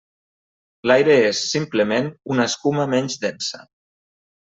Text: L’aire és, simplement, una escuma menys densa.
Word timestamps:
L’aire 0.91 1.19
és, 1.27 1.43
simplement, 1.51 2.11
una 2.37 2.51
escuma 2.55 2.91
menys 2.97 3.23
densa. 3.29 3.67